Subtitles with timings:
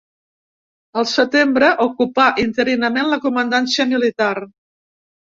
[1.01, 4.31] El setembre, ocupà interinament la comandància militar.